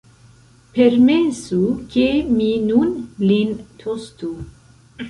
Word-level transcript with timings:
Permesu, 0.77 1.59
ke 1.93 2.09
mi 2.39 2.49
nun 2.71 2.99
lin 3.31 3.57
tostu! 3.85 4.37